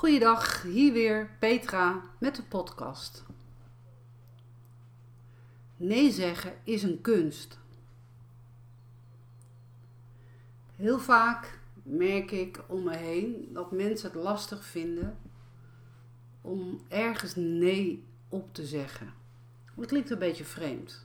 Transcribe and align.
Goeiedag, 0.00 0.62
hier 0.62 0.92
weer 0.92 1.30
Petra 1.38 2.02
met 2.18 2.36
de 2.36 2.42
podcast. 2.42 3.24
Nee 5.76 6.10
zeggen 6.10 6.52
is 6.64 6.82
een 6.82 7.00
kunst. 7.00 7.58
Heel 10.76 10.98
vaak 10.98 11.58
merk 11.82 12.30
ik 12.30 12.60
om 12.66 12.82
me 12.82 12.96
heen 12.96 13.48
dat 13.52 13.72
mensen 13.72 14.10
het 14.12 14.22
lastig 14.22 14.64
vinden 14.64 15.18
om 16.40 16.80
ergens 16.88 17.34
nee 17.36 18.04
op 18.28 18.54
te 18.54 18.66
zeggen. 18.66 19.12
Het 19.74 19.86
klinkt 19.86 20.10
een 20.10 20.18
beetje 20.18 20.44
vreemd. 20.44 21.04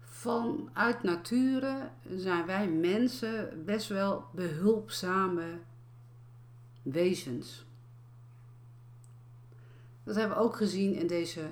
Vanuit 0.00 1.02
nature 1.02 1.90
zijn 2.16 2.46
wij 2.46 2.68
mensen 2.68 3.64
best 3.64 3.88
wel 3.88 4.24
behulpzame 4.32 5.58
wezens. 6.82 7.64
Dat 10.04 10.14
hebben 10.14 10.36
we 10.36 10.42
ook 10.42 10.56
gezien 10.56 10.94
in 10.94 11.06
deze 11.06 11.48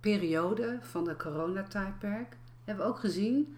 periode 0.00 0.78
van 0.82 1.04
de 1.04 1.16
coronatijdperk. 1.16 2.36
Hebben 2.64 2.84
we 2.84 2.90
ook 2.90 2.98
gezien 2.98 3.56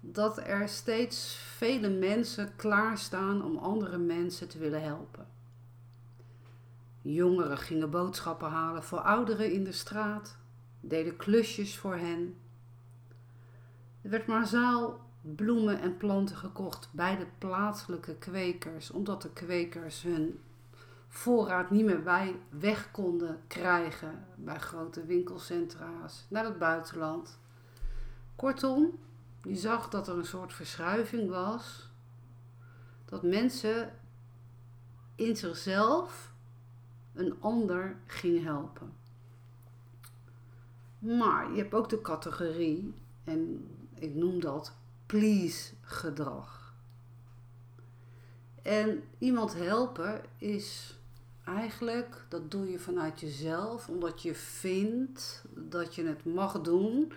dat 0.00 0.38
er 0.38 0.68
steeds 0.68 1.34
vele 1.34 1.88
mensen 1.88 2.56
klaarstaan 2.56 3.44
om 3.44 3.56
andere 3.56 3.98
mensen 3.98 4.48
te 4.48 4.58
willen 4.58 4.82
helpen. 4.82 5.26
Jongeren 7.02 7.58
gingen 7.58 7.90
boodschappen 7.90 8.48
halen 8.48 8.82
voor 8.82 8.98
ouderen 8.98 9.52
in 9.52 9.64
de 9.64 9.72
straat, 9.72 10.36
deden 10.80 11.16
klusjes 11.16 11.76
voor 11.78 11.96
hen. 11.96 12.36
Er 14.02 14.10
werd 14.10 14.26
massaal 14.26 15.00
bloemen 15.20 15.80
en 15.80 15.96
planten 15.96 16.36
gekocht 16.36 16.88
bij 16.92 17.16
de 17.16 17.26
plaatselijke 17.38 18.14
kwekers, 18.14 18.90
omdat 18.90 19.22
de 19.22 19.32
kwekers 19.32 20.02
hun 20.02 20.40
voorraad 21.08 21.70
niet 21.70 21.84
meer 21.84 22.02
bij 22.02 22.40
weg 22.48 22.90
konden 22.90 23.40
krijgen 23.46 24.26
bij 24.36 24.58
grote 24.58 25.04
winkelcentra's 25.04 26.26
naar 26.28 26.44
het 26.44 26.58
buitenland. 26.58 27.38
Kortom, 28.36 28.98
je 29.42 29.56
zag 29.56 29.88
dat 29.88 30.08
er 30.08 30.16
een 30.16 30.26
soort 30.26 30.52
verschuiving 30.52 31.30
was. 31.30 31.90
Dat 33.04 33.22
mensen 33.22 33.92
in 35.14 35.36
zichzelf 35.36 36.32
een 37.14 37.36
ander 37.40 37.96
gingen 38.06 38.44
helpen. 38.44 38.92
Maar 40.98 41.50
je 41.50 41.56
hebt 41.56 41.74
ook 41.74 41.88
de 41.88 42.00
categorie, 42.00 42.94
en 43.24 43.70
ik 43.94 44.14
noem 44.14 44.40
dat 44.40 44.76
please 45.06 45.74
gedrag. 45.80 46.65
En 48.66 49.02
iemand 49.18 49.54
helpen 49.54 50.20
is 50.38 50.96
eigenlijk, 51.44 52.24
dat 52.28 52.50
doe 52.50 52.70
je 52.70 52.78
vanuit 52.78 53.20
jezelf, 53.20 53.88
omdat 53.88 54.22
je 54.22 54.34
vindt 54.34 55.44
dat 55.54 55.94
je 55.94 56.06
het 56.06 56.24
mag 56.24 56.60
doen. 56.60 57.12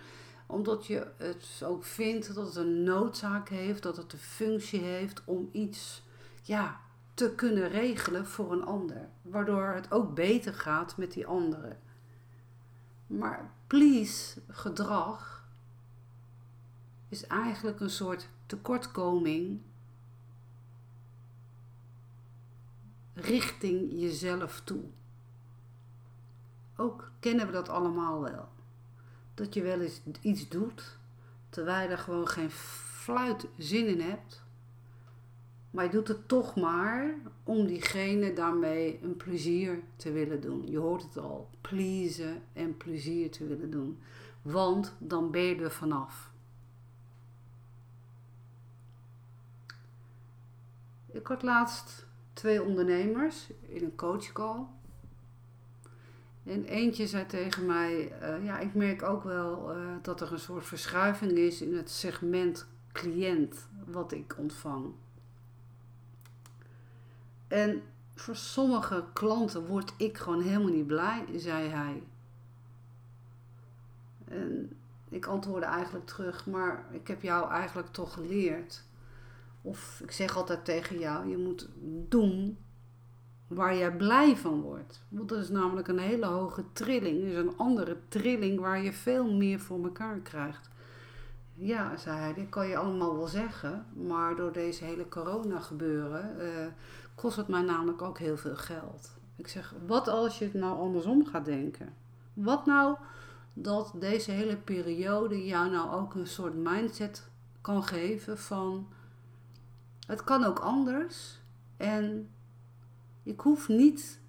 Omdat 0.46 0.86
je 0.86 1.06
het 1.16 1.62
ook 1.64 1.84
vindt 1.84 2.34
dat 2.34 2.46
het 2.46 2.56
een 2.56 2.82
noodzaak 2.82 3.48
heeft, 3.48 3.82
dat 3.82 3.96
het 3.96 4.12
een 4.12 4.18
functie 4.18 4.80
heeft 4.80 5.22
om 5.24 5.48
iets 5.52 6.02
ja, 6.42 6.80
te 7.14 7.34
kunnen 7.34 7.68
regelen 7.68 8.26
voor 8.26 8.52
een 8.52 8.64
ander. 8.64 9.08
Waardoor 9.22 9.66
het 9.66 9.92
ook 9.92 10.14
beter 10.14 10.54
gaat 10.54 10.96
met 10.96 11.12
die 11.12 11.26
anderen. 11.26 11.78
Maar 13.06 13.50
please 13.66 14.40
gedrag 14.48 15.44
is 17.08 17.26
eigenlijk 17.26 17.80
een 17.80 17.90
soort 17.90 18.28
tekortkoming 18.46 19.60
richting 23.20 23.90
jezelf 23.92 24.60
toe. 24.64 24.82
Ook 26.76 27.10
kennen 27.20 27.46
we 27.46 27.52
dat 27.52 27.68
allemaal 27.68 28.20
wel. 28.20 28.48
Dat 29.34 29.54
je 29.54 29.62
wel 29.62 29.80
eens 29.80 30.00
iets 30.20 30.48
doet 30.48 30.98
terwijl 31.48 31.82
je 31.82 31.88
er 31.88 31.98
gewoon 31.98 32.28
geen 32.28 32.50
fluit 32.50 33.46
zin 33.56 33.86
in 33.86 34.00
hebt. 34.00 34.42
Maar 35.70 35.84
je 35.84 35.90
doet 35.90 36.08
het 36.08 36.28
toch 36.28 36.56
maar 36.56 37.14
om 37.44 37.66
diegene 37.66 38.32
daarmee 38.32 39.00
een 39.02 39.16
plezier 39.16 39.82
te 39.96 40.12
willen 40.12 40.40
doen. 40.40 40.70
Je 40.70 40.78
hoort 40.78 41.02
het 41.02 41.18
al, 41.18 41.50
pleasen 41.60 42.42
en 42.52 42.76
plezier 42.76 43.30
te 43.30 43.46
willen 43.46 43.70
doen. 43.70 43.98
Want 44.42 44.94
dan 44.98 45.30
ben 45.30 45.42
je 45.42 45.70
vanaf. 45.70 46.30
Ik 51.12 51.26
had 51.26 51.42
laatst 51.42 52.06
twee 52.40 52.62
ondernemers 52.62 53.48
in 53.60 53.84
een 53.84 53.96
coachcall. 53.96 54.64
En 56.44 56.64
eentje 56.64 57.06
zei 57.06 57.26
tegen 57.26 57.66
mij: 57.66 58.12
uh, 58.22 58.44
Ja, 58.44 58.58
ik 58.58 58.74
merk 58.74 59.02
ook 59.02 59.24
wel 59.24 59.76
uh, 59.76 59.86
dat 60.02 60.20
er 60.20 60.32
een 60.32 60.38
soort 60.38 60.66
verschuiving 60.66 61.32
is 61.32 61.62
in 61.62 61.76
het 61.76 61.90
segment 61.90 62.66
cliënt 62.92 63.66
wat 63.86 64.12
ik 64.12 64.34
ontvang. 64.38 64.92
En 67.48 67.82
voor 68.14 68.36
sommige 68.36 69.04
klanten 69.12 69.66
word 69.66 69.92
ik 69.96 70.18
gewoon 70.18 70.42
helemaal 70.42 70.72
niet 70.72 70.86
blij, 70.86 71.24
zei 71.36 71.68
hij. 71.68 72.02
En 74.24 74.76
ik 75.08 75.26
antwoordde 75.26 75.66
eigenlijk 75.66 76.06
terug: 76.06 76.46
Maar 76.46 76.84
ik 76.90 77.08
heb 77.08 77.22
jou 77.22 77.50
eigenlijk 77.50 77.88
toch 77.88 78.12
geleerd 78.12 78.84
of 79.62 80.00
ik 80.02 80.10
zeg 80.10 80.36
altijd 80.36 80.64
tegen 80.64 80.98
jou, 80.98 81.28
je 81.28 81.36
moet 81.36 81.68
doen 82.08 82.58
waar 83.46 83.76
jij 83.76 83.96
blij 83.96 84.36
van 84.36 84.60
wordt. 84.60 85.02
Want 85.08 85.28
dat 85.28 85.38
is 85.38 85.48
namelijk 85.48 85.88
een 85.88 85.98
hele 85.98 86.26
hoge 86.26 86.64
trilling. 86.72 87.20
Dus 87.20 87.34
een 87.34 87.56
andere 87.56 87.96
trilling 88.08 88.60
waar 88.60 88.82
je 88.82 88.92
veel 88.92 89.32
meer 89.32 89.60
voor 89.60 89.84
elkaar 89.84 90.18
krijgt. 90.18 90.68
Ja, 91.54 91.96
zei 91.96 92.18
hij, 92.18 92.34
dit 92.34 92.48
kan 92.48 92.68
je 92.68 92.76
allemaal 92.76 93.16
wel 93.16 93.26
zeggen. 93.26 93.86
Maar 93.92 94.36
door 94.36 94.52
deze 94.52 94.84
hele 94.84 95.08
corona 95.08 95.60
gebeuren 95.60 96.36
uh, 96.38 96.48
kost 97.14 97.36
het 97.36 97.48
mij 97.48 97.62
namelijk 97.62 98.02
ook 98.02 98.18
heel 98.18 98.36
veel 98.36 98.56
geld. 98.56 99.10
Ik 99.36 99.48
zeg, 99.48 99.74
wat 99.86 100.08
als 100.08 100.38
je 100.38 100.44
het 100.44 100.54
nou 100.54 100.78
andersom 100.78 101.26
gaat 101.26 101.44
denken? 101.44 101.94
Wat 102.32 102.66
nou 102.66 102.96
dat 103.52 103.92
deze 103.94 104.30
hele 104.30 104.56
periode 104.56 105.46
jou 105.46 105.70
nou 105.70 105.90
ook 105.90 106.14
een 106.14 106.26
soort 106.26 106.54
mindset 106.54 107.28
kan 107.60 107.84
geven 107.84 108.38
van 108.38 108.88
het 110.10 110.24
kan 110.24 110.44
ook 110.44 110.58
anders. 110.58 111.40
En 111.76 112.30
ik 113.22 113.40
hoef 113.40 113.68
niet 113.68 114.20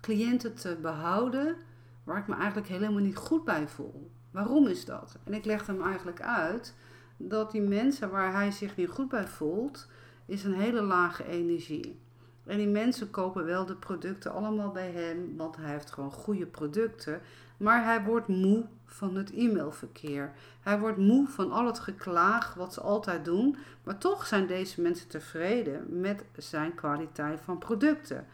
cliënten 0.00 0.54
te 0.54 0.78
behouden 0.82 1.56
waar 2.04 2.18
ik 2.18 2.26
me 2.26 2.34
eigenlijk 2.34 2.68
helemaal 2.68 3.02
niet 3.02 3.16
goed 3.16 3.44
bij 3.44 3.68
voel. 3.68 4.10
Waarom 4.30 4.66
is 4.66 4.84
dat? 4.84 5.18
En 5.24 5.34
ik 5.34 5.44
leg 5.44 5.66
hem 5.66 5.82
eigenlijk 5.82 6.20
uit 6.20 6.74
dat 7.16 7.50
die 7.50 7.60
mensen 7.60 8.10
waar 8.10 8.32
hij 8.32 8.50
zich 8.50 8.76
niet 8.76 8.88
goed 8.88 9.08
bij 9.08 9.26
voelt, 9.26 9.88
is 10.26 10.44
een 10.44 10.54
hele 10.54 10.82
lage 10.82 11.24
energie. 11.24 12.00
En 12.44 12.56
die 12.56 12.68
mensen 12.68 13.10
kopen 13.10 13.44
wel 13.44 13.66
de 13.66 13.76
producten 13.76 14.32
allemaal 14.32 14.70
bij 14.70 14.90
hem, 14.90 15.36
want 15.36 15.56
hij 15.56 15.70
heeft 15.70 15.90
gewoon 15.90 16.12
goede 16.12 16.46
producten. 16.46 17.20
Maar 17.56 17.84
hij 17.84 18.04
wordt 18.04 18.28
moe 18.28 18.66
van 18.92 19.16
het 19.16 19.32
e-mailverkeer. 19.32 20.32
Hij 20.60 20.78
wordt 20.78 20.98
moe 20.98 21.28
van 21.28 21.52
al 21.52 21.66
het 21.66 21.78
geklaag 21.78 22.54
wat 22.54 22.74
ze 22.74 22.80
altijd 22.80 23.24
doen. 23.24 23.56
Maar 23.84 23.98
toch 23.98 24.26
zijn 24.26 24.46
deze 24.46 24.80
mensen 24.80 25.08
tevreden 25.08 26.00
met 26.00 26.24
zijn 26.36 26.74
kwaliteit 26.74 27.40
van 27.40 27.58
producten. 27.58 28.26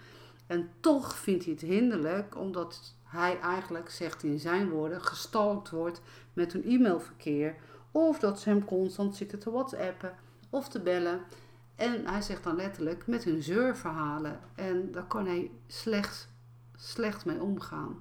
En 0.47 0.71
toch 0.81 1.17
vindt 1.17 1.44
hij 1.44 1.53
het 1.53 1.62
hinderlijk 1.62 2.37
omdat 2.37 2.94
hij 3.03 3.41
eigenlijk, 3.41 3.91
zegt 3.91 4.22
in 4.22 4.39
zijn 4.39 4.69
woorden, 4.69 5.00
gestalkt 5.03 5.71
wordt 5.71 6.00
met 6.33 6.53
hun 6.53 6.65
e-mailverkeer. 6.65 7.55
Of 7.91 8.19
dat 8.19 8.41
ze 8.41 8.49
hem 8.49 8.65
constant 8.65 9.17
zitten 9.17 9.38
te 9.38 9.50
whatsappen 9.50 10.15
of 10.50 10.69
te 10.69 10.81
bellen. 10.81 11.21
En 11.75 12.06
hij 12.06 12.23
zegt 12.23 12.44
dan 12.44 12.56
letterlijk 12.56 13.06
met 13.06 13.25
hun 13.25 13.43
zeurverhalen. 13.43 14.41
En 14.55 14.93
daar 14.93 15.06
kan 15.06 15.26
hij 15.26 15.50
slecht, 15.67 16.29
slecht 16.76 17.25
mee 17.25 17.43
omgaan. 17.43 17.99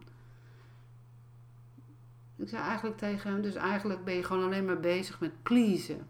Ik 2.38 2.50
zei 2.50 2.62
eigenlijk 2.62 2.98
tegen 2.98 3.32
hem, 3.32 3.42
dus 3.42 3.56
eigenlijk 3.56 4.04
ben 4.04 4.14
je 4.14 4.24
gewoon 4.24 4.44
alleen 4.44 4.66
maar 4.66 4.80
bezig 4.80 5.20
met 5.20 5.44
pleasen. 5.44 6.08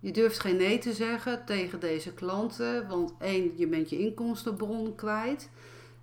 Je 0.00 0.12
durft 0.12 0.38
geen 0.38 0.56
nee 0.56 0.78
te 0.78 0.92
zeggen 0.92 1.44
tegen 1.44 1.80
deze 1.80 2.12
klanten, 2.14 2.88
want 2.88 3.14
één, 3.18 3.52
je 3.56 3.66
bent 3.66 3.90
je 3.90 3.98
inkomstenbron 3.98 4.94
kwijt. 4.94 5.50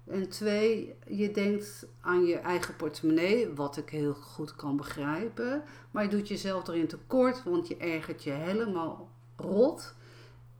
En 0.07 0.29
twee, 0.29 0.95
je 1.07 1.31
denkt 1.31 1.87
aan 2.01 2.25
je 2.25 2.35
eigen 2.35 2.75
portemonnee, 2.75 3.53
wat 3.53 3.77
ik 3.77 3.89
heel 3.89 4.13
goed 4.13 4.55
kan 4.55 4.77
begrijpen. 4.77 5.63
Maar 5.91 6.03
je 6.03 6.09
doet 6.09 6.27
jezelf 6.27 6.67
erin 6.67 6.87
tekort, 6.87 7.43
want 7.43 7.67
je 7.67 7.77
ergert 7.77 8.23
je 8.23 8.31
helemaal 8.31 9.09
rot. 9.35 9.95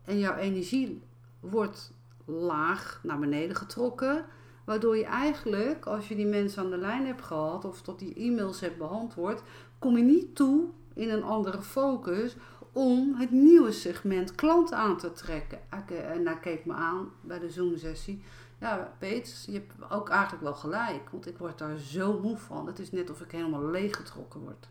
En 0.04 0.20
jouw 0.20 0.36
energie 0.36 1.02
wordt 1.40 1.94
laag 2.26 3.00
naar 3.04 3.20
beneden 3.20 3.56
getrokken. 3.56 4.26
Waardoor 4.70 4.98
je 4.98 5.06
eigenlijk, 5.06 5.86
als 5.86 6.08
je 6.08 6.16
die 6.16 6.26
mensen 6.26 6.64
aan 6.64 6.70
de 6.70 6.78
lijn 6.78 7.06
hebt 7.06 7.22
gehad 7.22 7.66
of 7.66 7.82
tot 7.82 8.00
die 8.00 8.14
e-mails 8.16 8.60
hebt 8.60 8.78
beantwoord, 8.78 9.42
kom 9.80 9.98
je 9.98 10.04
niet 10.04 10.36
toe 10.36 10.64
in 10.94 11.10
een 11.10 11.24
andere 11.24 11.62
focus 11.62 12.36
om 12.72 13.16
het 13.16 13.32
nieuwe 13.32 13.72
segment 13.72 14.36
klant 14.36 14.74
aan 14.74 14.98
te 14.98 15.12
trekken. 15.12 15.60
En 15.88 16.26
hij 16.26 16.40
keek 16.42 16.66
me 16.66 16.74
aan 16.74 17.12
bij 17.22 17.40
de 17.40 17.50
Zoom-sessie. 17.50 18.24
Ja, 18.60 18.94
Peet, 18.98 19.44
je 19.48 19.54
hebt 19.54 19.92
ook 19.92 20.10
eigenlijk 20.10 20.44
wel 20.44 20.56
gelijk. 20.56 21.10
Want 21.10 21.28
ik 21.28 21.38
word 21.38 21.58
daar 21.58 21.78
zo 21.78 22.20
moe 22.20 22.38
van. 22.38 22.68
Het 22.68 22.80
is 22.80 22.92
net 22.92 23.10
of 23.10 23.22
ik 23.22 23.32
helemaal 23.32 23.66
leeggetrokken 23.66 24.40
word. 24.40 24.70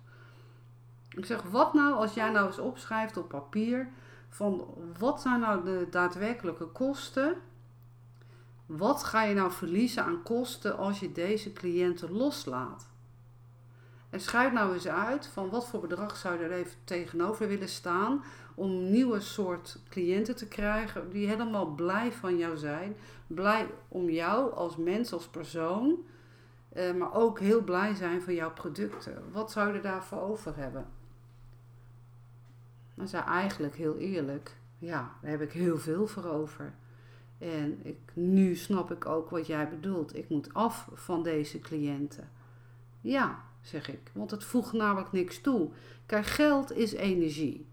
Ik 1.11 1.27
zeg, 1.27 1.43
wat 1.43 1.75
nou 1.75 1.95
als 1.95 2.15
jij 2.15 2.31
nou 2.31 2.47
eens 2.47 2.59
opschrijft 2.59 3.17
op 3.17 3.29
papier... 3.29 3.89
van 4.29 4.67
wat 4.99 5.21
zijn 5.21 5.41
nou 5.41 5.65
de 5.65 5.87
daadwerkelijke 5.91 6.67
kosten... 6.67 7.37
Wat 8.69 9.05
ga 9.05 9.23
je 9.23 9.35
nou 9.35 9.53
verliezen 9.53 10.05
aan 10.05 10.23
kosten 10.23 10.77
als 10.77 11.01
je 11.01 11.13
deze 11.13 11.53
cliënten 11.53 12.13
loslaat? 12.13 12.87
En 14.11 14.21
schrijf 14.21 14.53
nou 14.53 14.75
eens 14.75 14.89
uit 14.89 15.27
van 15.27 15.51
wat 15.51 15.67
voor 15.67 15.81
bedrag 15.81 16.17
zou 16.17 16.39
je 16.39 16.45
er 16.45 16.53
even 16.53 16.77
tegenover 16.85 17.49
willen 17.49 17.69
staan 17.69 18.25
om 18.55 18.71
een 18.71 18.91
nieuwe 18.91 19.21
soort 19.21 19.81
cliënten 19.89 20.37
te 20.37 20.49
krijgen 20.49 21.11
die 21.11 21.29
helemaal 21.29 21.67
blij 21.67 22.13
van 22.13 22.37
jou 22.37 22.57
zijn. 22.57 22.97
Blij 23.27 23.71
om 23.89 24.11
jou 24.11 24.55
als 24.55 24.77
mens, 24.77 25.13
als 25.13 25.29
persoon, 25.29 25.97
eh, 26.69 26.95
maar 26.95 27.15
ook 27.15 27.41
heel 27.41 27.63
blij 27.63 27.95
zijn 27.95 28.23
van 28.23 28.35
jouw 28.35 28.53
producten. 28.53 29.23
Wat 29.33 29.53
zou 29.53 29.75
je 29.75 29.81
daarvoor 29.81 30.21
over 30.21 30.57
hebben? 30.57 30.87
Dan 32.95 33.09
zei 33.09 33.25
eigenlijk 33.25 33.75
heel 33.75 33.97
eerlijk, 33.97 34.57
ja, 34.79 35.13
daar 35.23 35.31
heb 35.31 35.41
ik 35.41 35.53
heel 35.53 35.79
veel 35.79 36.07
voor 36.07 36.25
over. 36.25 36.75
En 37.39 37.81
ik, 37.83 37.99
nu 38.13 38.55
snap 38.55 38.91
ik 38.91 39.07
ook 39.07 39.31
wat 39.31 39.47
jij 39.47 39.69
bedoelt. 39.69 40.17
Ik 40.17 40.29
moet 40.29 40.55
af 40.55 40.89
van 40.95 41.23
deze 41.23 41.59
cliënten. 41.59 42.31
Ja, 43.01 43.45
zeg 43.61 43.89
ik. 43.89 44.11
Want 44.13 44.31
het 44.31 44.45
voegt 44.45 44.73
namelijk 44.73 45.13
niks 45.13 45.41
toe. 45.41 45.71
Kijk, 46.07 46.27
geld 46.27 46.73
is 46.73 46.93
energie. 46.93 47.67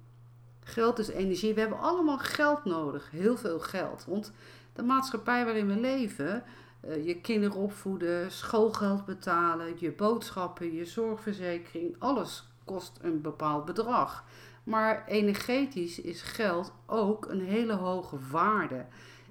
Geld 0.59 0.99
is 0.99 1.07
energie. 1.07 1.53
We 1.53 1.59
hebben 1.59 1.79
allemaal 1.79 2.17
geld 2.17 2.65
nodig. 2.65 3.11
Heel 3.11 3.37
veel 3.37 3.59
geld. 3.59 4.05
Want 4.07 4.31
de 4.73 4.83
maatschappij 4.83 5.45
waarin 5.45 5.67
we 5.67 5.79
leven, 5.79 6.43
uh, 6.85 7.05
je 7.05 7.21
kinderen 7.21 7.57
opvoeden, 7.57 8.31
schoolgeld 8.31 9.05
betalen, 9.05 9.73
je 9.77 9.91
boodschappen, 9.91 10.73
je 10.73 10.85
zorgverzekering, 10.85 11.95
alles 11.99 12.47
kost 12.65 12.99
een 13.01 13.21
bepaald 13.21 13.65
bedrag. 13.65 14.25
Maar 14.63 15.05
energetisch 15.07 16.01
is 16.01 16.21
geld 16.21 16.73
ook 16.85 17.25
een 17.25 17.41
hele 17.41 17.73
hoge 17.73 18.17
waarde. 18.31 18.85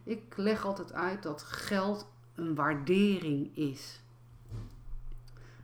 Ik 0.04 0.36
leg 0.36 0.66
altijd 0.66 0.92
uit 0.92 1.22
dat 1.22 1.42
geld 1.42 2.06
een 2.34 2.54
waardering 2.54 3.56
is. 3.56 4.00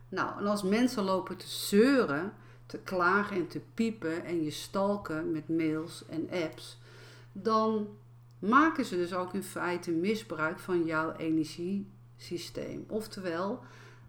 Nou, 0.09 0.39
en 0.39 0.47
als 0.47 0.63
mensen 0.63 1.03
lopen 1.05 1.37
te 1.37 1.49
zeuren, 1.49 2.33
te 2.67 2.79
klagen 2.79 3.37
en 3.37 3.47
te 3.49 3.61
piepen 3.75 4.25
en 4.25 4.43
je 4.43 4.51
stalken 4.51 5.33
met 5.33 5.49
mails 5.49 6.05
en 6.09 6.31
apps, 6.31 6.79
dan 7.33 7.89
maken 8.39 8.85
ze 8.85 8.97
dus 8.97 9.15
ook 9.15 9.35
in 9.35 9.43
feite 9.43 9.91
misbruik 9.91 10.59
van 10.59 10.85
jouw 10.85 11.13
energiesysteem. 11.13 12.85
Oftewel, 12.89 13.61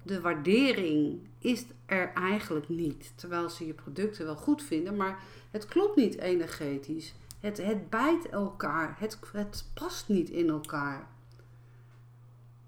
de 0.04 0.22
waardering 0.22 1.28
is 1.40 1.66
er 1.86 2.14
eigenlijk 2.14 2.70
niet. 2.70 3.14
Terwijl 3.16 3.50
ze 3.50 3.66
je 3.66 3.74
producten 3.74 4.26
wel 4.26 4.36
goed 4.36 4.64
vinden, 4.64 4.96
maar 4.96 5.24
het 5.52 5.66
klopt 5.66 5.96
niet 5.96 6.18
energetisch. 6.18 7.14
Het, 7.42 7.58
het 7.58 7.90
bijt 7.90 8.30
elkaar. 8.30 8.96
Het, 9.00 9.20
het 9.32 9.66
past 9.74 10.08
niet 10.08 10.30
in 10.30 10.50
elkaar. 10.50 11.08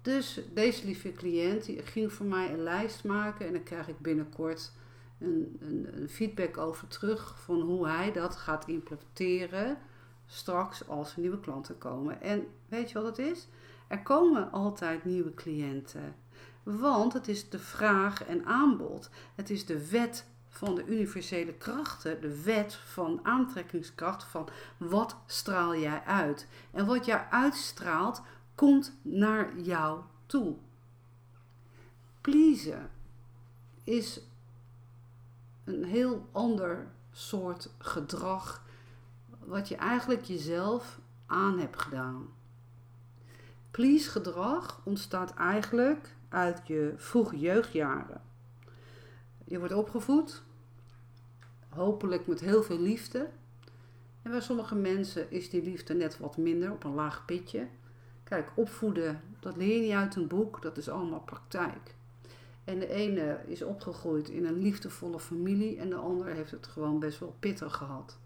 Dus 0.02 0.40
deze 0.54 0.84
lieve 0.84 1.12
cliënt 1.12 1.64
die 1.64 1.82
ging 1.82 2.12
voor 2.12 2.26
mij 2.26 2.52
een 2.52 2.62
lijst 2.62 3.04
maken 3.04 3.46
en 3.46 3.52
dan 3.52 3.62
krijg 3.62 3.88
ik 3.88 3.98
binnenkort 3.98 4.72
een, 5.18 5.56
een, 5.60 5.88
een, 5.96 6.08
feedback 6.08 6.56
over 6.56 6.88
terug 6.88 7.40
van 7.40 7.60
hoe 7.60 7.86
hij 7.88 8.12
dat 8.12 8.36
gaat 8.36 8.68
implementeren 8.68 9.78
straks 10.26 10.88
als 10.88 11.14
er 11.14 11.20
nieuwe 11.20 11.40
klanten 11.40 11.78
komen. 11.78 12.20
En 12.20 12.46
weet 12.68 12.90
je 12.90 13.02
wat 13.02 13.16
het 13.16 13.26
is? 13.26 13.48
Er 13.88 14.02
komen 14.02 14.52
altijd 14.52 15.04
nieuwe 15.04 15.34
cliënten. 15.34 16.14
Want 16.62 17.12
het 17.12 17.28
is 17.28 17.48
de 17.48 17.58
vraag 17.58 18.24
en 18.24 18.44
aanbod. 18.44 19.10
Het 19.34 19.50
is 19.50 19.66
de 19.66 19.88
wet 19.90 20.26
van 20.56 20.74
de 20.74 20.86
universele 20.86 21.52
krachten, 21.52 22.20
de 22.20 22.42
wet 22.42 22.74
van 22.74 23.20
aantrekkingskracht 23.22 24.24
van 24.24 24.48
wat 24.76 25.16
straal 25.26 25.76
jij 25.76 26.02
uit. 26.04 26.46
En 26.70 26.86
wat 26.86 27.04
jij 27.04 27.26
uitstraalt, 27.30 28.22
komt 28.54 28.92
naar 29.02 29.58
jou 29.58 30.00
toe. 30.26 30.56
Pleasen 32.20 32.90
is 33.84 34.20
een 35.64 35.84
heel 35.84 36.28
ander 36.32 36.86
soort 37.12 37.70
gedrag 37.78 38.62
wat 39.38 39.68
je 39.68 39.76
eigenlijk 39.76 40.22
jezelf 40.22 40.98
aan 41.26 41.58
hebt 41.58 41.82
gedaan. 41.82 42.28
Please 43.70 44.10
gedrag 44.10 44.80
ontstaat 44.84 45.34
eigenlijk 45.34 46.14
uit 46.28 46.60
je 46.64 46.94
vroege 46.96 47.38
jeugdjaren. 47.38 48.22
Je 49.44 49.58
wordt 49.58 49.74
opgevoed, 49.74 50.42
hopelijk 51.74 52.26
met 52.26 52.40
heel 52.40 52.62
veel 52.62 52.78
liefde. 52.78 53.28
En 54.22 54.30
bij 54.30 54.40
sommige 54.40 54.74
mensen 54.74 55.30
is 55.30 55.50
die 55.50 55.62
liefde 55.62 55.94
net 55.94 56.18
wat 56.18 56.36
minder, 56.36 56.72
op 56.72 56.84
een 56.84 56.94
laag 56.94 57.24
pitje. 57.24 57.66
Kijk, 58.24 58.50
opvoeden, 58.54 59.20
dat 59.40 59.56
leer 59.56 59.74
je 59.74 59.80
niet 59.80 59.92
uit 59.92 60.16
een 60.16 60.26
boek, 60.26 60.62
dat 60.62 60.76
is 60.76 60.88
allemaal 60.88 61.20
praktijk. 61.20 61.94
En 62.64 62.78
de 62.78 62.88
ene 62.88 63.40
is 63.46 63.62
opgegroeid 63.62 64.28
in 64.28 64.44
een 64.44 64.58
liefdevolle 64.58 65.20
familie 65.20 65.78
en 65.78 65.88
de 65.88 65.96
ander 65.96 66.26
heeft 66.26 66.50
het 66.50 66.66
gewoon 66.66 66.98
best 66.98 67.18
wel 67.18 67.36
pittig 67.40 67.74
gehad. 67.76 68.18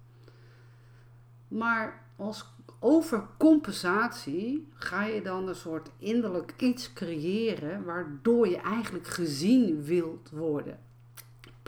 Maar 1.49 2.03
als 2.17 2.47
overcompensatie 2.79 4.69
ga 4.75 5.05
je 5.05 5.23
dan 5.23 5.49
een 5.49 5.55
soort 5.55 5.91
innerlijk 5.99 6.55
iets 6.57 6.93
creëren 6.93 7.85
waardoor 7.85 8.49
je 8.49 8.57
eigenlijk 8.57 9.07
gezien 9.07 9.83
wilt 9.83 10.31
worden. 10.31 10.79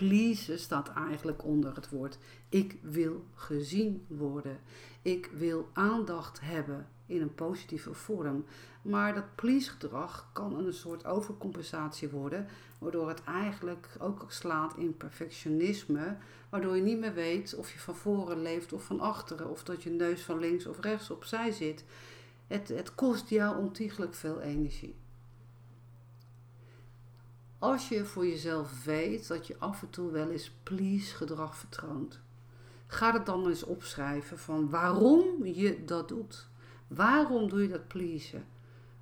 Please 0.09 0.57
staat 0.57 0.93
eigenlijk 0.93 1.45
onder 1.45 1.75
het 1.75 1.89
woord 1.89 2.19
ik 2.49 2.79
wil 2.83 3.25
gezien 3.35 4.05
worden. 4.09 4.61
Ik 5.03 5.31
wil 5.33 5.69
aandacht 5.73 6.41
hebben 6.41 6.89
in 7.07 7.21
een 7.21 7.35
positieve 7.35 7.95
vorm. 7.95 8.45
Maar 8.83 9.15
dat 9.15 9.35
please 9.35 9.71
gedrag 9.71 10.31
kan 10.33 10.59
een 10.59 10.73
soort 10.73 11.07
overcompensatie 11.07 12.09
worden, 12.09 12.47
waardoor 12.79 13.09
het 13.09 13.25
eigenlijk 13.25 13.89
ook 13.99 14.25
slaat 14.29 14.77
in 14.77 14.97
perfectionisme, 14.97 16.17
waardoor 16.49 16.77
je 16.77 16.83
niet 16.83 16.99
meer 16.99 17.15
weet 17.15 17.55
of 17.55 17.73
je 17.73 17.79
van 17.79 17.97
voren 17.97 18.43
leeft 18.43 18.73
of 18.73 18.85
van 18.85 19.01
achteren, 19.01 19.51
of 19.51 19.65
dat 19.65 19.83
je 19.83 19.91
neus 19.91 20.23
van 20.23 20.39
links 20.39 20.67
of 20.67 20.81
rechts 20.81 21.11
opzij 21.11 21.51
zit. 21.51 21.85
Het, 22.47 22.69
het 22.69 22.95
kost 22.95 23.29
jou 23.29 23.59
ontiegelijk 23.59 24.15
veel 24.15 24.41
energie. 24.41 24.95
Als 27.61 27.89
je 27.89 28.05
voor 28.05 28.27
jezelf 28.27 28.85
weet 28.85 29.29
dat 29.29 29.47
je 29.47 29.57
af 29.59 29.83
en 29.83 29.91
toe 29.91 30.11
wel 30.11 30.31
eens 30.31 30.51
please 30.63 31.15
gedrag 31.15 31.57
vertoont, 31.57 32.21
ga 32.87 33.13
het 33.13 33.27
dan 33.27 33.49
eens 33.49 33.63
opschrijven 33.63 34.39
van 34.39 34.71
waarom 34.71 35.45
je 35.45 35.85
dat 35.85 36.09
doet. 36.09 36.49
Waarom 36.89 37.49
doe 37.49 37.63
je 37.63 37.69
dat 37.69 37.89
pleasen? 37.89 38.45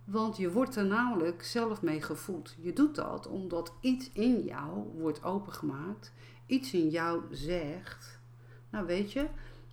Want 0.05 0.37
je 0.37 0.53
wordt 0.53 0.77
er 0.77 0.87
namelijk 0.87 1.45
zelf 1.45 1.83
mee 1.83 2.03
gevoed. 2.03 2.57
Je 2.61 2.73
doet 2.73 2.95
dat 2.95 3.27
omdat 3.27 3.73
iets 3.81 4.11
in 4.12 4.43
jou 4.43 4.88
wordt 4.95 5.25
opengemaakt. 5.25 6.12
Iets 6.47 6.73
in 6.73 6.88
jou 6.88 7.23
zegt. 7.31 8.19
Nou 8.71 8.87
weet 8.87 9.12
je, 9.12 9.27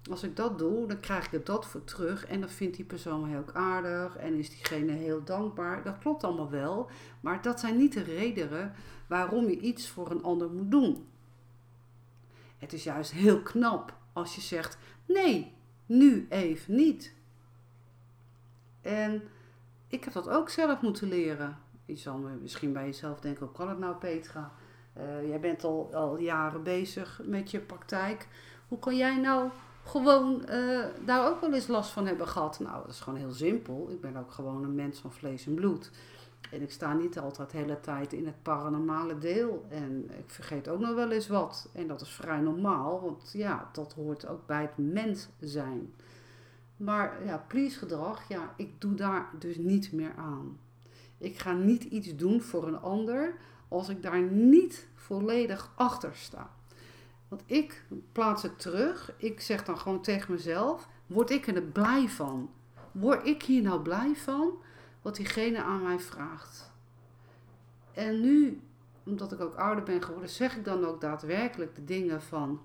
als 0.10 0.24
ik 0.24 0.36
dat 0.36 0.60
doe, 0.60 0.88
dan 0.88 1.00
krijg 1.00 1.26
ik 1.26 1.34
er 1.34 1.44
dat 1.44 1.66
voor 1.66 1.84
terug. 1.84 2.26
En 2.26 2.40
dan 2.40 2.50
vindt 2.50 2.76
die 2.76 2.86
persoon 2.86 3.28
heel 3.28 3.46
aardig. 3.54 4.18
En 4.18 4.34
is 4.34 4.50
diegene 4.50 4.92
heel 4.92 5.24
dankbaar. 5.24 5.84
Dat 5.84 5.98
klopt 5.98 6.24
allemaal 6.24 6.50
wel. 6.50 6.90
Maar 7.22 7.42
dat 7.42 7.60
zijn 7.60 7.78
niet 7.78 7.94
de 7.94 8.04
redenen 8.04 8.74
waarom 9.08 9.50
je 9.50 9.60
iets 9.60 9.90
voor 9.90 10.12
een 10.12 10.24
ander 10.24 10.50
moet 10.50 10.72
doen. 10.72 11.08
Het 12.58 12.74
is 12.74 12.84
juist 12.84 13.12
heel 13.12 13.42
knap 13.42 13.94
als 14.14 14.36
je 14.36 14.42
zegt: 14.42 14.78
nee, 15.06 15.54
nu 15.86 16.26
even 16.30 16.76
niet. 16.76 17.14
En 18.82 19.24
ik 19.88 20.04
heb 20.04 20.14
dat 20.14 20.30
ook 20.30 20.50
zelf 20.50 20.82
moeten 20.82 21.08
leren. 21.08 21.58
Je 21.86 21.96
zal 21.96 22.18
misschien 22.18 22.74
bij 22.74 22.86
jezelf 22.86 23.20
denken: 23.20 23.46
hoe 23.46 23.56
kan 23.56 23.70
het 23.70 23.80
nou, 23.80 23.96
Petra? 23.96 24.52
Uh, 24.98 25.28
jij 25.28 25.40
bent 25.40 25.64
al, 25.64 25.90
al 25.94 26.18
jaren 26.18 26.64
bezig 26.64 27.22
met 27.24 27.52
je 27.52 27.60
praktijk. 27.60 28.28
Hoe 28.68 28.80
kan 28.80 28.98
jij 28.98 29.18
nou 29.18 29.50
gewoon 29.86 30.46
uh, 30.50 30.86
daar 31.06 31.28
ook 31.28 31.42
wel 31.42 31.54
eens 31.54 31.68
last 31.68 31.92
van 31.92 32.08
hebben 32.08 32.28
gehad? 32.28 32.60
Nou, 32.60 32.82
dat 32.82 32.92
is 32.92 33.00
gewoon 33.00 33.20
heel 33.20 33.34
simpel. 33.34 33.88
Ik 33.92 34.02
ben 34.02 34.18
ook 34.18 34.32
gewoon 34.32 34.64
een 34.64 34.76
mens 34.76 35.00
van 35.00 35.12
vlees 35.12 35.46
en 35.46 35.54
bloed. 35.54 35.92
En 36.52 36.62
ik 36.62 36.72
sta 36.72 36.94
niet 36.94 37.20
altijd 37.20 37.52
de 37.52 37.58
hele 37.58 37.80
tijd 37.80 38.14
in 38.14 38.26
het 38.26 38.42
paranormale 38.42 39.18
deel. 39.18 39.66
En 39.70 40.10
ik 40.18 40.30
vergeet 40.30 40.68
ook 40.68 40.80
nog 40.80 40.94
wel 40.94 41.12
eens 41.12 41.28
wat. 41.28 41.70
En 41.74 41.88
dat 41.88 42.02
is 42.02 42.10
vrij 42.10 42.40
normaal, 42.40 43.02
want 43.02 43.32
ja, 43.34 43.70
dat 43.72 43.94
hoort 43.94 44.28
ook 44.28 44.46
bij 44.46 44.62
het 44.62 44.78
mens 44.94 45.28
zijn. 45.40 45.94
Maar 46.78 47.26
ja, 47.26 47.46
please 47.48 47.78
gedrag, 47.78 48.28
ja, 48.28 48.54
ik 48.58 48.82
doe 48.82 48.94
daar 48.94 49.30
dus 49.40 49.58
niet 49.58 49.92
meer 49.92 50.14
aan. 50.18 50.60
Ik 51.18 51.38
ga 51.38 51.54
niet 51.54 51.84
iets 51.84 52.16
doen 52.16 52.42
voor 52.42 52.68
een 52.68 52.80
ander 52.80 53.36
als 53.68 53.90
ik 53.90 54.02
daar 54.02 54.22
niet 54.22 54.88
volledig 54.94 55.72
achter 55.76 56.16
sta. 56.16 56.50
Want 57.28 57.44
ik 57.46 57.86
plaats 58.12 58.44
het 58.44 58.60
terug. 58.60 59.14
Ik 59.18 59.42
zeg 59.42 59.64
dan 59.64 59.78
gewoon 59.78 60.02
tegen 60.02 60.32
mezelf: 60.32 60.88
word 61.06 61.30
ik 61.30 61.48
er 61.48 61.62
blij 61.62 62.08
van? 62.08 62.50
Word 62.92 63.26
ik 63.26 63.44
hier 63.44 63.62
nou 63.62 63.82
blij 63.82 64.16
van? 64.16 64.52
Wat 65.02 65.16
diegene 65.16 65.64
aan 65.64 65.84
mij 65.84 66.00
vraagt. 66.00 66.72
En 67.94 68.22
nu, 68.22 68.62
omdat 69.04 69.32
ik 69.32 69.40
ook 69.40 69.56
ouder 69.56 69.84
ben 69.84 70.04
geworden, 70.04 70.30
zeg 70.30 70.56
ik 70.56 70.66
dan 70.66 70.86
ook 70.86 71.02
daadwerkelijk 71.02 71.76
de 71.76 71.84
dingen 71.84 72.22
van: 72.22 72.62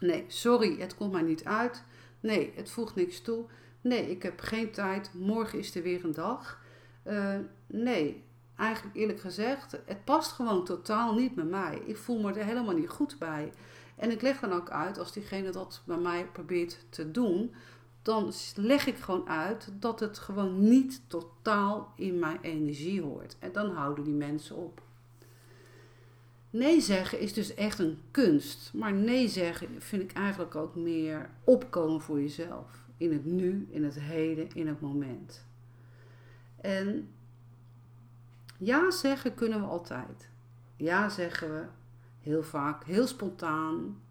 nee, 0.00 0.24
sorry, 0.28 0.80
het 0.80 0.96
komt 0.96 1.12
mij 1.12 1.22
niet 1.22 1.44
uit. 1.44 1.84
Nee, 2.20 2.52
het 2.56 2.70
voegt 2.70 2.94
niks 2.94 3.20
toe. 3.20 3.44
Nee, 3.80 4.10
ik 4.10 4.22
heb 4.22 4.40
geen 4.40 4.70
tijd. 4.70 5.10
Morgen 5.14 5.58
is 5.58 5.74
er 5.74 5.82
weer 5.82 6.04
een 6.04 6.14
dag. 6.14 6.60
Uh, 7.06 7.36
nee, 7.66 8.24
eigenlijk 8.56 8.96
eerlijk 8.96 9.20
gezegd, 9.20 9.72
het 9.86 10.04
past 10.04 10.32
gewoon 10.32 10.64
totaal 10.64 11.14
niet 11.14 11.34
bij 11.34 11.44
mij. 11.44 11.82
Ik 11.86 11.96
voel 11.96 12.20
me 12.20 12.32
er 12.32 12.44
helemaal 12.44 12.74
niet 12.74 12.88
goed 12.88 13.18
bij. 13.18 13.52
En 13.96 14.10
ik 14.10 14.22
leg 14.22 14.40
dan 14.40 14.52
ook 14.52 14.70
uit, 14.70 14.98
als 14.98 15.12
diegene 15.12 15.50
dat 15.50 15.82
bij 15.84 15.96
mij 15.96 16.26
probeert 16.26 16.86
te 16.88 17.10
doen, 17.10 17.54
dan 18.02 18.32
leg 18.54 18.86
ik 18.86 18.96
gewoon 18.96 19.28
uit 19.28 19.68
dat 19.80 20.00
het 20.00 20.18
gewoon 20.18 20.68
niet 20.68 21.02
totaal 21.06 21.92
in 21.96 22.18
mijn 22.18 22.38
energie 22.40 23.02
hoort. 23.02 23.36
En 23.38 23.52
dan 23.52 23.70
houden 23.70 24.04
die 24.04 24.14
mensen 24.14 24.56
op. 24.56 24.82
Nee 26.50 26.80
zeggen 26.80 27.18
is 27.18 27.32
dus 27.32 27.54
echt 27.54 27.78
een 27.78 27.98
kunst. 28.10 28.70
Maar 28.74 28.92
nee 28.92 29.28
zeggen 29.28 29.68
vind 29.82 30.02
ik 30.02 30.12
eigenlijk 30.12 30.54
ook 30.54 30.74
meer 30.74 31.30
opkomen 31.44 32.00
voor 32.00 32.20
jezelf. 32.20 32.84
In 32.96 33.12
het 33.12 33.24
nu, 33.24 33.66
in 33.70 33.84
het 33.84 34.00
heden, 34.00 34.48
in 34.54 34.66
het 34.66 34.80
moment. 34.80 35.46
En 36.60 37.08
ja 38.58 38.90
zeggen 38.90 39.34
kunnen 39.34 39.60
we 39.60 39.66
altijd. 39.66 40.28
Ja 40.76 41.08
zeggen 41.08 41.54
we 41.54 41.64
heel 42.24 42.42
vaak, 42.42 42.84
heel 42.84 43.06
spontaan. 43.06 44.02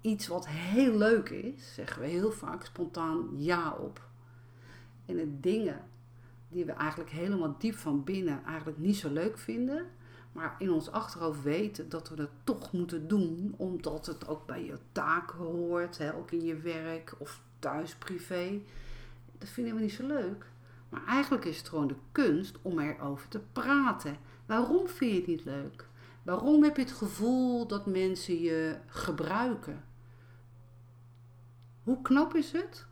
Iets 0.00 0.26
wat 0.26 0.48
heel 0.48 0.96
leuk 0.96 1.28
is, 1.28 1.74
zeggen 1.74 2.02
we 2.02 2.08
heel 2.08 2.32
vaak 2.32 2.64
spontaan 2.64 3.28
ja 3.36 3.72
op. 3.72 4.08
En 5.06 5.16
de 5.16 5.40
dingen 5.40 5.80
die 6.48 6.64
we 6.64 6.72
eigenlijk 6.72 7.10
helemaal 7.10 7.54
diep 7.58 7.74
van 7.74 8.04
binnen 8.04 8.44
eigenlijk 8.44 8.78
niet 8.78 8.96
zo 8.96 9.12
leuk 9.12 9.38
vinden, 9.38 9.86
maar 10.32 10.54
in 10.58 10.70
ons 10.70 10.90
achterhoofd 10.90 11.42
weten 11.42 11.88
dat 11.88 12.08
we 12.08 12.20
het 12.20 12.30
toch 12.44 12.72
moeten 12.72 13.08
doen, 13.08 13.54
omdat 13.56 14.06
het 14.06 14.28
ook 14.28 14.46
bij 14.46 14.64
je 14.64 14.78
taken 14.92 15.38
hoort, 15.38 15.98
hè, 15.98 16.14
ook 16.14 16.30
in 16.30 16.44
je 16.44 16.56
werk 16.56 17.14
of 17.18 17.40
thuis 17.58 17.94
privé. 17.94 18.60
Dat 19.38 19.48
vinden 19.48 19.74
we 19.74 19.80
niet 19.80 19.92
zo 19.92 20.06
leuk. 20.06 20.46
Maar 20.88 21.06
eigenlijk 21.06 21.44
is 21.44 21.58
het 21.58 21.68
gewoon 21.68 21.88
de 21.88 21.96
kunst 22.12 22.58
om 22.62 22.78
erover 22.78 23.28
te 23.28 23.40
praten. 23.52 24.16
Waarom 24.46 24.88
vind 24.88 25.10
je 25.10 25.16
het 25.16 25.26
niet 25.26 25.44
leuk? 25.44 25.86
Waarom 26.24 26.62
heb 26.62 26.76
je 26.76 26.82
het 26.82 26.92
gevoel 26.92 27.66
dat 27.66 27.86
mensen 27.86 28.40
je 28.40 28.78
gebruiken? 28.86 29.84
Hoe 31.82 32.02
knap 32.02 32.34
is 32.34 32.52
het 32.52 32.86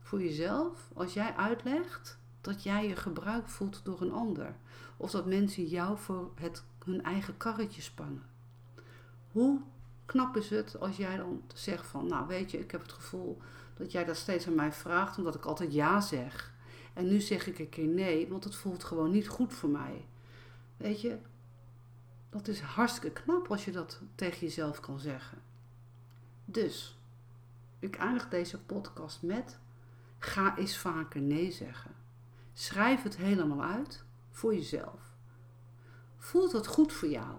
voor 0.00 0.22
jezelf 0.22 0.90
als 0.94 1.12
jij 1.12 1.34
uitlegt 1.34 2.18
dat 2.40 2.62
jij 2.62 2.88
je 2.88 2.96
gebruikt 2.96 3.50
voelt 3.50 3.80
door 3.84 4.00
een 4.00 4.12
ander? 4.12 4.54
Of 4.96 5.10
dat 5.10 5.26
mensen 5.26 5.64
jou 5.64 5.98
voor 5.98 6.30
het, 6.34 6.64
hun 6.84 7.02
eigen 7.02 7.36
karretje 7.36 7.82
spannen? 7.82 8.22
Hoe 9.32 9.60
knap 10.06 10.36
is 10.36 10.50
het 10.50 10.80
als 10.80 10.96
jij 10.96 11.16
dan 11.16 11.42
zegt 11.54 11.86
van, 11.86 12.06
nou 12.06 12.26
weet 12.26 12.50
je, 12.50 12.58
ik 12.58 12.70
heb 12.70 12.82
het 12.82 12.92
gevoel 12.92 13.38
dat 13.76 13.92
jij 13.92 14.04
dat 14.04 14.16
steeds 14.16 14.46
aan 14.46 14.54
mij 14.54 14.72
vraagt 14.72 15.18
omdat 15.18 15.34
ik 15.34 15.44
altijd 15.44 15.72
ja 15.72 16.00
zeg. 16.00 16.52
En 16.92 17.08
nu 17.08 17.20
zeg 17.20 17.46
ik 17.46 17.58
een 17.58 17.68
keer 17.68 17.86
nee, 17.86 18.28
want 18.28 18.44
het 18.44 18.54
voelt 18.54 18.84
gewoon 18.84 19.10
niet 19.10 19.28
goed 19.28 19.52
voor 19.52 19.70
mij. 19.70 20.06
Weet 20.76 21.00
je, 21.00 21.18
dat 22.32 22.48
is 22.48 22.60
hartstikke 22.60 23.22
knap 23.22 23.50
als 23.50 23.64
je 23.64 23.70
dat 23.70 24.00
tegen 24.14 24.40
jezelf 24.40 24.80
kan 24.80 25.00
zeggen. 25.00 25.42
Dus, 26.44 26.98
ik 27.78 27.96
eindig 27.96 28.28
deze 28.28 28.62
podcast 28.62 29.22
met: 29.22 29.58
ga 30.18 30.56
eens 30.56 30.78
vaker 30.78 31.20
nee 31.20 31.50
zeggen. 31.50 31.94
Schrijf 32.52 33.02
het 33.02 33.16
helemaal 33.16 33.62
uit 33.62 34.04
voor 34.30 34.54
jezelf. 34.54 35.00
Voelt 36.16 36.52
het 36.52 36.66
goed 36.66 36.92
voor 36.92 37.08
jou 37.08 37.36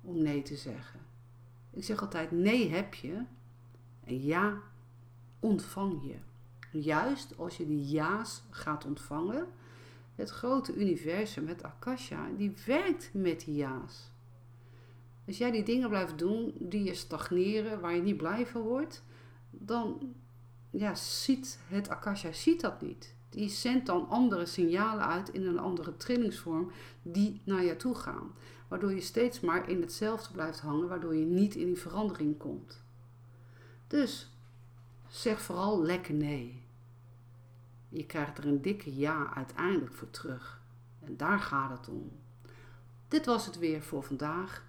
om 0.00 0.22
nee 0.22 0.42
te 0.42 0.56
zeggen? 0.56 1.00
Ik 1.70 1.84
zeg 1.84 2.00
altijd: 2.00 2.30
nee 2.30 2.70
heb 2.70 2.94
je 2.94 3.24
en 4.04 4.22
ja 4.22 4.62
ontvang 5.40 6.02
je. 6.02 6.16
Juist 6.78 7.38
als 7.38 7.56
je 7.56 7.66
die 7.66 7.84
ja's 7.84 8.42
gaat 8.50 8.84
ontvangen, 8.84 9.46
het 10.14 10.30
grote 10.30 10.74
universum, 10.74 11.48
het 11.48 11.62
Akasha, 11.62 12.28
die 12.36 12.54
werkt 12.66 13.10
met 13.12 13.44
die 13.44 13.54
ja's. 13.54 14.09
Als 15.30 15.38
jij 15.38 15.50
die 15.50 15.62
dingen 15.62 15.88
blijft 15.88 16.18
doen 16.18 16.54
die 16.58 16.82
je 16.82 16.94
stagneren, 16.94 17.80
waar 17.80 17.94
je 17.94 18.02
niet 18.02 18.16
blij 18.16 18.46
van 18.46 18.60
wordt, 18.60 19.02
dan 19.50 20.14
ja, 20.70 20.94
ziet 20.94 21.58
het 21.68 21.88
Akasha 21.88 22.32
ziet 22.32 22.60
dat 22.60 22.80
niet. 22.80 23.14
Die 23.28 23.48
zendt 23.48 23.86
dan 23.86 24.08
andere 24.08 24.46
signalen 24.46 25.06
uit 25.06 25.28
in 25.28 25.46
een 25.46 25.58
andere 25.58 25.96
trillingsvorm 25.96 26.70
die 27.02 27.40
naar 27.44 27.64
je 27.64 27.76
toe 27.76 27.94
gaan. 27.94 28.32
Waardoor 28.68 28.94
je 28.94 29.00
steeds 29.00 29.40
maar 29.40 29.68
in 29.68 29.80
hetzelfde 29.80 30.32
blijft 30.32 30.60
hangen, 30.60 30.88
waardoor 30.88 31.14
je 31.14 31.24
niet 31.24 31.54
in 31.54 31.66
die 31.66 31.78
verandering 31.78 32.38
komt. 32.38 32.82
Dus 33.86 34.30
zeg 35.08 35.40
vooral 35.40 35.82
lekker 35.82 36.14
nee. 36.14 36.62
Je 37.88 38.06
krijgt 38.06 38.38
er 38.38 38.46
een 38.46 38.62
dikke 38.62 38.96
ja 38.96 39.34
uiteindelijk 39.34 39.92
voor 39.92 40.10
terug. 40.10 40.62
En 41.00 41.16
daar 41.16 41.40
gaat 41.40 41.78
het 41.78 41.88
om. 41.88 42.10
Dit 43.08 43.26
was 43.26 43.46
het 43.46 43.58
weer 43.58 43.82
voor 43.82 44.02
vandaag. 44.02 44.68